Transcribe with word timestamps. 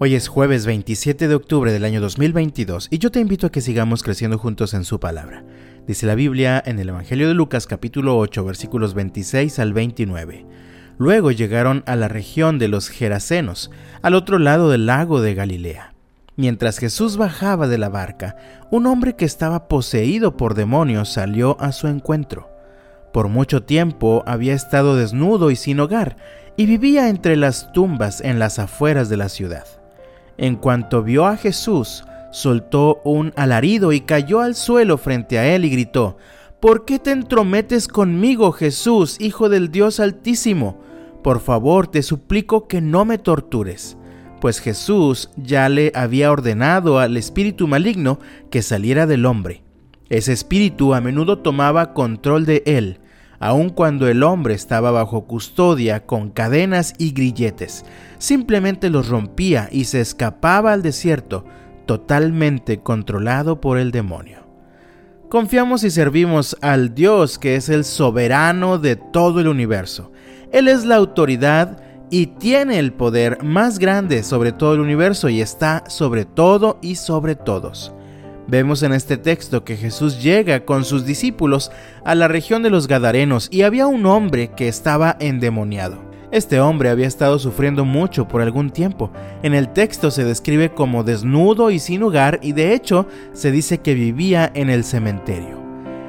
Hoy 0.00 0.16
es 0.16 0.26
jueves 0.26 0.66
27 0.66 1.28
de 1.28 1.34
octubre 1.36 1.72
del 1.72 1.84
año 1.84 2.00
2022 2.00 2.88
y 2.90 2.98
yo 2.98 3.12
te 3.12 3.20
invito 3.20 3.46
a 3.46 3.52
que 3.52 3.60
sigamos 3.60 4.02
creciendo 4.02 4.38
juntos 4.38 4.74
en 4.74 4.84
su 4.84 4.98
palabra. 4.98 5.44
Dice 5.86 6.04
la 6.04 6.16
Biblia 6.16 6.60
en 6.66 6.80
el 6.80 6.88
Evangelio 6.88 7.28
de 7.28 7.34
Lucas 7.34 7.68
capítulo 7.68 8.18
8 8.18 8.44
versículos 8.44 8.94
26 8.94 9.56
al 9.60 9.72
29. 9.72 10.46
Luego 10.98 11.30
llegaron 11.30 11.84
a 11.86 11.94
la 11.94 12.08
región 12.08 12.58
de 12.58 12.66
los 12.66 12.88
Gerasenos, 12.88 13.70
al 14.02 14.14
otro 14.14 14.40
lado 14.40 14.68
del 14.68 14.86
lago 14.86 15.20
de 15.20 15.36
Galilea. 15.36 15.94
Mientras 16.34 16.78
Jesús 16.78 17.16
bajaba 17.16 17.68
de 17.68 17.78
la 17.78 17.88
barca, 17.88 18.34
un 18.72 18.86
hombre 18.86 19.14
que 19.14 19.24
estaba 19.24 19.68
poseído 19.68 20.36
por 20.36 20.54
demonios 20.54 21.12
salió 21.12 21.56
a 21.60 21.70
su 21.70 21.86
encuentro. 21.86 22.50
Por 23.12 23.28
mucho 23.28 23.62
tiempo 23.62 24.24
había 24.26 24.54
estado 24.54 24.96
desnudo 24.96 25.52
y 25.52 25.56
sin 25.56 25.78
hogar, 25.78 26.16
y 26.56 26.66
vivía 26.66 27.08
entre 27.08 27.36
las 27.36 27.70
tumbas 27.72 28.20
en 28.20 28.40
las 28.40 28.58
afueras 28.58 29.08
de 29.08 29.18
la 29.18 29.28
ciudad. 29.28 29.83
En 30.36 30.56
cuanto 30.56 31.02
vio 31.02 31.26
a 31.26 31.36
Jesús, 31.36 32.04
soltó 32.32 33.00
un 33.04 33.32
alarido 33.36 33.92
y 33.92 34.00
cayó 34.00 34.40
al 34.40 34.54
suelo 34.54 34.98
frente 34.98 35.38
a 35.38 35.54
él 35.54 35.64
y 35.64 35.70
gritó, 35.70 36.16
¿Por 36.60 36.84
qué 36.84 36.98
te 36.98 37.10
entrometes 37.10 37.88
conmigo, 37.88 38.50
Jesús, 38.50 39.20
Hijo 39.20 39.48
del 39.48 39.70
Dios 39.70 40.00
Altísimo? 40.00 40.80
Por 41.22 41.40
favor, 41.40 41.86
te 41.86 42.02
suplico 42.02 42.66
que 42.66 42.80
no 42.80 43.04
me 43.04 43.18
tortures. 43.18 43.96
Pues 44.40 44.60
Jesús 44.60 45.30
ya 45.36 45.68
le 45.68 45.92
había 45.94 46.30
ordenado 46.30 46.98
al 46.98 47.16
espíritu 47.16 47.66
maligno 47.66 48.18
que 48.50 48.62
saliera 48.62 49.06
del 49.06 49.26
hombre. 49.26 49.62
Ese 50.08 50.32
espíritu 50.32 50.94
a 50.94 51.00
menudo 51.00 51.38
tomaba 51.38 51.94
control 51.94 52.44
de 52.44 52.62
él, 52.66 53.00
aun 53.38 53.70
cuando 53.70 54.08
el 54.08 54.22
hombre 54.22 54.54
estaba 54.54 54.90
bajo 54.90 55.24
custodia 55.26 56.06
con 56.06 56.30
cadenas 56.30 56.94
y 56.98 57.12
grilletes. 57.12 57.84
Simplemente 58.18 58.90
los 58.90 59.08
rompía 59.08 59.68
y 59.70 59.84
se 59.84 60.00
escapaba 60.00 60.72
al 60.72 60.82
desierto, 60.82 61.44
totalmente 61.86 62.78
controlado 62.78 63.60
por 63.60 63.78
el 63.78 63.90
demonio. 63.90 64.44
Confiamos 65.28 65.82
y 65.84 65.90
servimos 65.90 66.56
al 66.60 66.94
Dios 66.94 67.38
que 67.38 67.56
es 67.56 67.68
el 67.68 67.84
soberano 67.84 68.78
de 68.78 68.96
todo 68.96 69.40
el 69.40 69.48
universo. 69.48 70.12
Él 70.52 70.68
es 70.68 70.84
la 70.84 70.96
autoridad 70.96 71.82
y 72.10 72.26
tiene 72.26 72.78
el 72.78 72.92
poder 72.92 73.42
más 73.42 73.78
grande 73.78 74.22
sobre 74.22 74.52
todo 74.52 74.74
el 74.74 74.80
universo 74.80 75.28
y 75.28 75.40
está 75.40 75.82
sobre 75.88 76.24
todo 76.24 76.78
y 76.80 76.94
sobre 76.94 77.34
todos. 77.34 77.92
Vemos 78.46 78.82
en 78.82 78.92
este 78.92 79.16
texto 79.16 79.64
que 79.64 79.76
Jesús 79.76 80.22
llega 80.22 80.64
con 80.64 80.84
sus 80.84 81.06
discípulos 81.06 81.70
a 82.04 82.14
la 82.14 82.28
región 82.28 82.62
de 82.62 82.70
los 82.70 82.88
Gadarenos 82.88 83.48
y 83.50 83.62
había 83.62 83.86
un 83.86 84.04
hombre 84.04 84.50
que 84.54 84.68
estaba 84.68 85.16
endemoniado. 85.18 85.98
Este 86.30 86.60
hombre 86.60 86.90
había 86.90 87.06
estado 87.06 87.38
sufriendo 87.38 87.84
mucho 87.84 88.26
por 88.26 88.42
algún 88.42 88.70
tiempo. 88.70 89.12
En 89.42 89.54
el 89.54 89.72
texto 89.72 90.10
se 90.10 90.24
describe 90.24 90.74
como 90.74 91.04
desnudo 91.04 91.70
y 91.70 91.78
sin 91.78 92.02
hogar 92.02 92.40
y 92.42 92.52
de 92.52 92.74
hecho 92.74 93.06
se 93.32 93.50
dice 93.50 93.78
que 93.78 93.94
vivía 93.94 94.50
en 94.54 94.68
el 94.68 94.84
cementerio. 94.84 95.62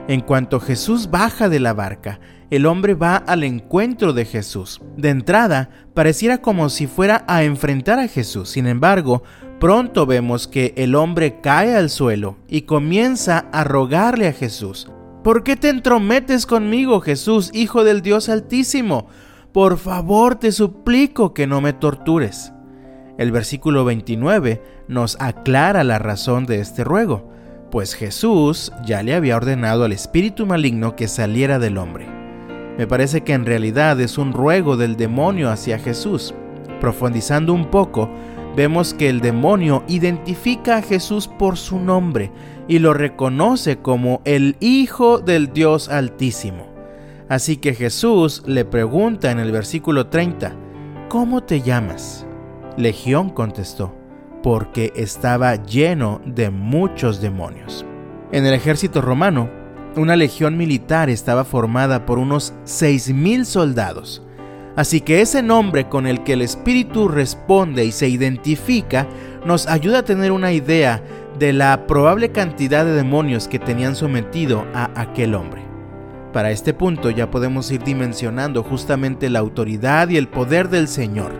En 0.07 0.21
cuanto 0.21 0.59
Jesús 0.59 1.09
baja 1.09 1.47
de 1.47 1.59
la 1.59 1.73
barca, 1.73 2.19
el 2.51 2.65
hombre 2.67 2.93
va 2.93 3.17
al 3.17 3.43
encuentro 3.43 4.13
de 4.13 4.25
Jesús. 4.25 4.81
De 4.97 5.09
entrada, 5.09 5.69
pareciera 5.93 6.39
como 6.39 6.69
si 6.69 6.85
fuera 6.85 7.23
a 7.27 7.43
enfrentar 7.43 7.97
a 7.97 8.07
Jesús. 8.07 8.49
Sin 8.49 8.67
embargo, 8.67 9.23
Pronto 9.59 10.05
vemos 10.05 10.47
que 10.47 10.73
el 10.75 10.95
hombre 10.95 11.39
cae 11.39 11.75
al 11.75 11.89
suelo 11.89 12.35
y 12.47 12.63
comienza 12.63 13.45
a 13.53 13.63
rogarle 13.63 14.27
a 14.27 14.33
Jesús. 14.33 14.91
¿Por 15.23 15.43
qué 15.43 15.55
te 15.55 15.69
entrometes 15.69 16.45
conmigo, 16.45 16.99
Jesús, 16.99 17.51
Hijo 17.53 17.83
del 17.83 18.01
Dios 18.01 18.27
Altísimo? 18.27 19.07
Por 19.53 19.77
favor, 19.77 20.35
te 20.35 20.51
suplico 20.51 21.33
que 21.33 21.47
no 21.47 21.61
me 21.61 21.71
tortures. 21.71 22.51
El 23.17 23.31
versículo 23.31 23.85
29 23.85 24.61
nos 24.89 25.15
aclara 25.21 25.85
la 25.85 25.99
razón 25.99 26.45
de 26.45 26.59
este 26.59 26.83
ruego, 26.83 27.29
pues 27.71 27.93
Jesús 27.93 28.73
ya 28.85 29.03
le 29.03 29.15
había 29.15 29.37
ordenado 29.37 29.85
al 29.85 29.93
espíritu 29.93 30.45
maligno 30.45 30.97
que 30.97 31.07
saliera 31.07 31.59
del 31.59 31.77
hombre. 31.77 32.07
Me 32.77 32.87
parece 32.87 33.21
que 33.21 33.31
en 33.31 33.45
realidad 33.45 33.99
es 34.01 34.17
un 34.17 34.33
ruego 34.33 34.75
del 34.75 34.97
demonio 34.97 35.49
hacia 35.49 35.79
Jesús. 35.79 36.33
Profundizando 36.81 37.53
un 37.53 37.71
poco, 37.71 38.09
vemos 38.55 38.93
que 38.93 39.09
el 39.09 39.21
demonio 39.21 39.83
identifica 39.87 40.77
a 40.77 40.81
Jesús 40.81 41.27
por 41.27 41.57
su 41.57 41.79
nombre 41.79 42.31
y 42.67 42.79
lo 42.79 42.93
reconoce 42.93 43.77
como 43.77 44.21
el 44.25 44.55
Hijo 44.59 45.19
del 45.19 45.53
Dios 45.53 45.89
Altísimo. 45.89 46.67
Así 47.29 47.57
que 47.57 47.73
Jesús 47.73 48.43
le 48.45 48.65
pregunta 48.65 49.31
en 49.31 49.39
el 49.39 49.51
versículo 49.51 50.07
30, 50.07 50.55
¿Cómo 51.09 51.43
te 51.43 51.61
llamas? 51.61 52.25
Legión 52.77 53.29
contestó, 53.29 53.95
porque 54.41 54.91
estaba 54.95 55.55
lleno 55.55 56.21
de 56.25 56.49
muchos 56.49 57.21
demonios. 57.21 57.85
En 58.31 58.45
el 58.45 58.53
ejército 58.53 59.01
romano, 59.01 59.49
una 59.95 60.15
legión 60.15 60.57
militar 60.57 61.09
estaba 61.09 61.45
formada 61.45 62.05
por 62.05 62.19
unos 62.19 62.53
6.000 62.65 63.45
soldados 63.45 64.25
Así 64.75 64.99
que 65.01 65.21
ese 65.21 65.41
nombre 65.41 65.87
con 65.87 66.05
el 66.05 66.23
que 66.23 66.33
el 66.33 66.41
Espíritu 66.41 67.07
responde 67.07 67.85
y 67.85 67.91
se 67.91 68.09
identifica 68.09 69.07
nos 69.45 69.67
ayuda 69.67 69.99
a 69.99 70.05
tener 70.05 70.31
una 70.31 70.51
idea 70.51 71.01
de 71.39 71.53
la 71.53 71.87
probable 71.87 72.31
cantidad 72.31 72.83
de 72.83 72.93
demonios 72.93 73.47
que 73.47 73.59
tenían 73.59 73.95
sometido 73.95 74.65
a 74.73 74.89
aquel 74.99 75.35
hombre. 75.35 75.61
Para 76.33 76.51
este 76.51 76.73
punto 76.73 77.09
ya 77.09 77.31
podemos 77.31 77.71
ir 77.71 77.83
dimensionando 77.83 78.63
justamente 78.63 79.29
la 79.29 79.39
autoridad 79.39 80.09
y 80.09 80.17
el 80.17 80.27
poder 80.27 80.67
del 80.69 80.89
Señor. 80.89 81.31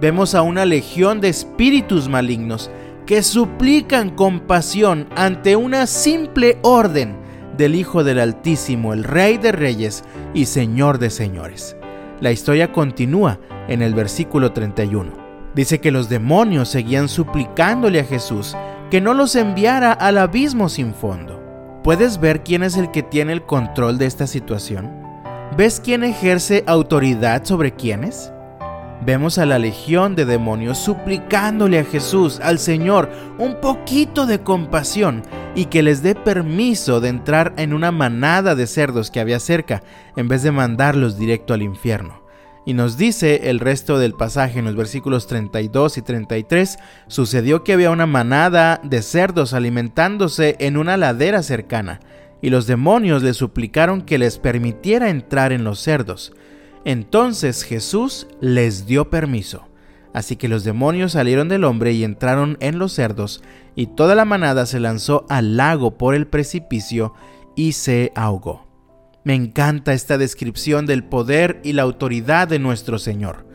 Vemos 0.00 0.34
a 0.34 0.42
una 0.42 0.64
legión 0.64 1.20
de 1.20 1.28
espíritus 1.28 2.08
malignos 2.08 2.68
que 3.06 3.22
suplican 3.22 4.10
compasión 4.10 5.06
ante 5.14 5.54
una 5.54 5.86
simple 5.86 6.58
orden 6.62 7.16
del 7.56 7.76
Hijo 7.76 8.02
del 8.02 8.18
Altísimo, 8.18 8.92
el 8.92 9.04
Rey 9.04 9.38
de 9.38 9.52
Reyes 9.52 10.02
y 10.34 10.46
Señor 10.46 10.98
de 10.98 11.10
Señores. 11.10 11.76
La 12.22 12.30
historia 12.30 12.70
continúa 12.70 13.40
en 13.66 13.82
el 13.82 13.94
versículo 13.94 14.52
31. 14.52 15.10
Dice 15.56 15.80
que 15.80 15.90
los 15.90 16.08
demonios 16.08 16.68
seguían 16.68 17.08
suplicándole 17.08 17.98
a 17.98 18.04
Jesús 18.04 18.56
que 18.92 19.00
no 19.00 19.12
los 19.12 19.34
enviara 19.34 19.90
al 19.90 20.18
abismo 20.18 20.68
sin 20.68 20.94
fondo. 20.94 21.42
¿Puedes 21.82 22.20
ver 22.20 22.44
quién 22.44 22.62
es 22.62 22.76
el 22.76 22.92
que 22.92 23.02
tiene 23.02 23.32
el 23.32 23.42
control 23.42 23.98
de 23.98 24.06
esta 24.06 24.28
situación? 24.28 24.88
¿Ves 25.56 25.80
quién 25.84 26.04
ejerce 26.04 26.62
autoridad 26.68 27.44
sobre 27.44 27.72
quiénes? 27.72 28.32
Vemos 29.04 29.38
a 29.38 29.46
la 29.46 29.58
legión 29.58 30.14
de 30.14 30.24
demonios 30.24 30.78
suplicándole 30.78 31.80
a 31.80 31.84
Jesús, 31.84 32.38
al 32.40 32.60
Señor, 32.60 33.10
un 33.36 33.60
poquito 33.60 34.26
de 34.26 34.42
compasión 34.42 35.22
y 35.56 35.64
que 35.64 35.82
les 35.82 36.04
dé 36.04 36.14
permiso 36.14 37.00
de 37.00 37.08
entrar 37.08 37.52
en 37.56 37.74
una 37.74 37.90
manada 37.90 38.54
de 38.54 38.68
cerdos 38.68 39.10
que 39.10 39.18
había 39.18 39.40
cerca, 39.40 39.82
en 40.14 40.28
vez 40.28 40.44
de 40.44 40.52
mandarlos 40.52 41.18
directo 41.18 41.52
al 41.52 41.62
infierno. 41.62 42.22
Y 42.64 42.74
nos 42.74 42.96
dice 42.96 43.50
el 43.50 43.58
resto 43.58 43.98
del 43.98 44.14
pasaje 44.14 44.60
en 44.60 44.66
los 44.66 44.76
versículos 44.76 45.26
32 45.26 45.98
y 45.98 46.02
33, 46.02 46.78
sucedió 47.08 47.64
que 47.64 47.72
había 47.72 47.90
una 47.90 48.06
manada 48.06 48.80
de 48.84 49.02
cerdos 49.02 49.52
alimentándose 49.52 50.54
en 50.60 50.76
una 50.76 50.96
ladera 50.96 51.42
cercana, 51.42 51.98
y 52.40 52.50
los 52.50 52.68
demonios 52.68 53.24
le 53.24 53.34
suplicaron 53.34 54.02
que 54.02 54.18
les 54.18 54.38
permitiera 54.38 55.10
entrar 55.10 55.52
en 55.52 55.64
los 55.64 55.80
cerdos. 55.80 56.32
Entonces 56.84 57.62
Jesús 57.62 58.26
les 58.40 58.86
dio 58.86 59.10
permiso. 59.10 59.68
Así 60.12 60.36
que 60.36 60.48
los 60.48 60.64
demonios 60.64 61.12
salieron 61.12 61.48
del 61.48 61.64
hombre 61.64 61.92
y 61.92 62.04
entraron 62.04 62.58
en 62.60 62.78
los 62.78 62.92
cerdos, 62.92 63.42
y 63.74 63.86
toda 63.86 64.14
la 64.14 64.24
manada 64.24 64.66
se 64.66 64.78
lanzó 64.78 65.24
al 65.28 65.56
lago 65.56 65.96
por 65.96 66.14
el 66.14 66.26
precipicio 66.26 67.14
y 67.56 67.72
se 67.72 68.12
ahogó. 68.14 68.66
Me 69.24 69.34
encanta 69.34 69.92
esta 69.92 70.18
descripción 70.18 70.84
del 70.84 71.04
poder 71.04 71.60
y 71.62 71.72
la 71.72 71.82
autoridad 71.82 72.48
de 72.48 72.58
nuestro 72.58 72.98
Señor. 72.98 73.46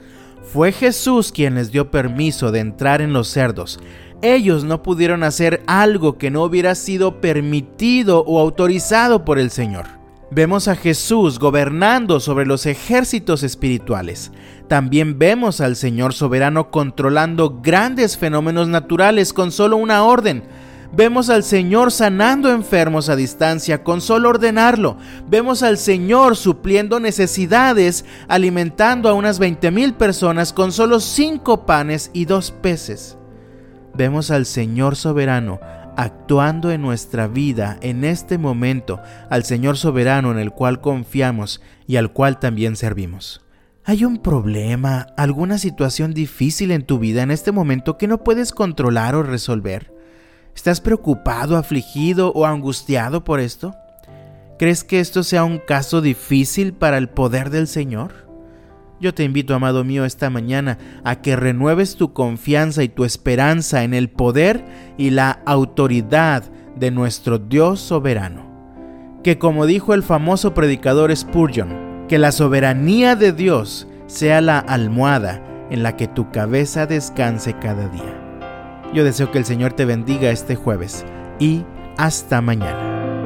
Fue 0.42 0.72
Jesús 0.72 1.32
quien 1.32 1.56
les 1.56 1.72
dio 1.72 1.92
permiso 1.92 2.52
de 2.52 2.62
entrar 2.62 3.02
en 3.02 3.12
los 3.12 3.28
cerdos. 3.28 3.80
Ellos 4.22 4.64
no 4.64 4.82
pudieron 4.82 5.24
hacer 5.24 5.62
algo 5.68 6.18
que 6.18 6.32
no 6.32 6.44
hubiera 6.44 6.74
sido 6.74 7.20
permitido 7.20 8.24
o 8.26 8.40
autorizado 8.40 9.26
por 9.26 9.38
el 9.40 9.52
Señor. 9.52 9.97
Vemos 10.30 10.68
a 10.68 10.76
Jesús 10.76 11.40
gobernando 11.40 12.20
sobre 12.20 12.46
los 12.46 12.66
ejércitos 12.66 13.44
espirituales. 13.44 14.32
También 14.68 15.18
vemos 15.18 15.62
al 15.62 15.78
Señor 15.78 16.14
soberano 16.14 16.70
controlando 16.70 17.62
grandes 17.62 18.18
fenómenos 18.18 18.68
naturales 18.68 19.32
con 19.32 19.54
solo 19.54 19.78
una 19.78 20.04
orden. 20.04 20.44
Vemos 20.92 21.30
al 21.30 21.44
Señor 21.44 21.94
sanando 21.94 22.52
enfermos 22.52 23.08
a 23.08 23.16
distancia 23.16 23.84
con 23.86 24.02
solo 24.02 24.28
ordenarlo. 24.30 24.98
Vemos 25.30 25.64
al 25.64 25.78
Señor 25.78 26.36
supliendo 26.36 27.00
necesidades, 27.00 28.04
alimentando 28.28 29.08
a 29.08 29.14
unas 29.14 29.40
20 29.40 29.72
mil 29.72 29.94
personas 29.94 30.52
con 30.52 30.74
solo 30.74 31.00
cinco 31.00 31.66
panes 31.66 32.12
y 32.14 32.26
dos 32.26 32.52
peces. 32.52 33.18
Vemos 33.94 34.30
al 34.30 34.46
Señor 34.46 34.98
soberano 34.98 35.60
actuando 35.98 36.72
en 36.72 36.82
nuestra 36.82 37.28
vida 37.28 37.78
en 37.82 38.06
este 38.06 38.38
momento 38.38 39.02
al 39.30 39.44
Señor 39.44 39.78
soberano 39.78 40.32
en 40.32 40.38
el 40.38 40.52
cual 40.52 40.80
confiamos 40.80 41.60
y 41.88 41.98
al 41.98 42.14
cual 42.14 42.40
también 42.40 42.76
servimos. 42.76 43.42
¿Hay 43.84 44.06
un 44.06 44.18
problema, 44.18 45.08
alguna 45.18 45.58
situación 45.58 46.14
difícil 46.14 46.72
en 46.72 46.86
tu 46.86 47.00
vida 47.00 47.24
en 47.24 47.32
este 47.32 47.52
momento 47.52 47.98
que 47.98 48.08
no 48.08 48.24
puedes 48.24 48.52
controlar 48.52 49.16
o 49.16 49.24
resolver? 49.24 49.92
¿Estás 50.56 50.82
preocupado, 50.82 51.58
afligido 51.58 52.32
o 52.34 52.46
angustiado 52.46 53.24
por 53.24 53.40
esto? 53.40 53.76
¿Crees 54.60 54.84
que 54.84 55.00
esto 55.00 55.24
sea 55.24 55.44
un 55.46 55.58
caso 55.58 56.02
difícil 56.02 56.74
para 56.74 56.98
el 56.98 57.10
poder 57.10 57.50
del 57.50 57.68
Señor? 57.68 58.27
Yo 59.00 59.14
te 59.14 59.24
invito, 59.24 59.54
amado 59.54 59.84
mío, 59.84 60.06
esta 60.06 60.30
mañana 60.32 60.80
a 61.04 61.22
que 61.22 61.36
renueves 61.36 61.98
tu 61.98 62.14
confianza 62.14 62.84
y 62.84 62.90
tu 62.90 63.06
esperanza 63.06 63.84
en 63.84 63.94
el 63.94 64.10
poder 64.10 64.66
y 64.98 65.12
la 65.12 65.40
autoridad 65.46 66.44
de 66.76 66.90
nuestro 66.90 67.38
Dios 67.38 67.80
soberano. 67.80 68.48
Que 69.24 69.38
como 69.38 69.68
dijo 69.68 69.94
el 69.94 70.02
famoso 70.02 70.54
predicador 70.56 71.16
Spurgeon, 71.16 72.06
que 72.08 72.18
la 72.18 72.32
soberanía 72.32 73.16
de 73.16 73.34
Dios 73.34 73.88
sea 74.08 74.42
la 74.42 74.58
almohada 74.58 75.44
en 75.70 75.84
la 75.84 75.96
que 75.96 76.08
tu 76.08 76.32
cabeza 76.32 76.88
descanse 76.88 77.54
cada 77.54 77.88
día. 77.90 78.24
Yo 78.94 79.04
deseo 79.04 79.32
que 79.32 79.38
el 79.38 79.46
Señor 79.46 79.74
te 79.74 79.86
bendiga 79.86 80.32
este 80.32 80.56
jueves 80.56 81.06
y 81.40 81.66
hasta 81.98 82.42
mañana. 82.42 83.17